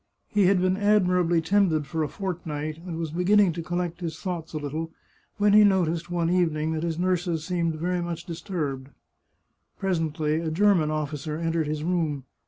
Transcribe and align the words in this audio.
He 0.29 0.47
had 0.47 0.59
been 0.59 0.77
admirably 0.77 1.41
tended 1.41 1.85
for 1.85 2.01
a 2.01 2.07
fortnight, 2.07 2.79
and 2.87 2.97
was 2.97 3.11
beginning 3.11 3.53
to 3.53 3.61
collect 3.61 3.99
his 4.01 4.17
thoughts 4.19 4.51
a 4.51 4.57
little, 4.57 4.89
when 5.37 5.53
he 5.53 5.63
noticed, 5.63 6.09
one 6.09 6.31
evening, 6.31 6.71
that 6.71 6.81
his 6.81 6.97
nurses 6.97 7.43
seemed 7.45 7.75
very 7.75 8.01
much 8.01 8.25
disturbed. 8.25 8.89
Presently 9.77 10.39
a 10.39 10.49
German 10.49 10.89
officer 10.89 11.37
entered 11.37 11.67
his 11.67 11.83
room. 11.83 12.23